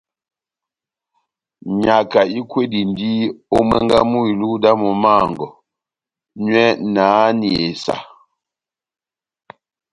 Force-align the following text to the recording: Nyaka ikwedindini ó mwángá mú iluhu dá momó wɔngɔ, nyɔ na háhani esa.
Nyaka 1.81 2.19
ikwedindini 2.39 3.27
ó 3.57 3.59
mwángá 3.67 3.99
mú 4.11 4.19
iluhu 4.31 4.55
dá 4.63 4.71
momó 4.81 5.07
wɔngɔ, 5.19 5.47
nyɔ 6.45 6.65
na 6.93 7.01
háhani 7.13 7.49
esa. 7.65 7.95